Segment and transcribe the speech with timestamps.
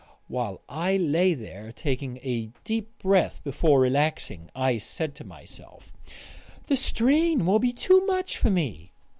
[0.27, 5.93] While I lay there, taking a deep breath before relaxing, I said to myself,
[6.65, 8.93] "The strain will be too much for me."